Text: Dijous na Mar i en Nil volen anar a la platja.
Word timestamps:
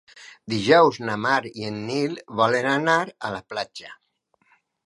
Dijous 0.53 0.97
na 1.09 1.17
Mar 1.25 1.41
i 1.59 1.67
en 1.69 1.77
Nil 1.91 2.17
volen 2.41 2.71
anar 2.73 2.99
a 3.29 3.33
la 3.37 3.47
platja. 3.55 3.97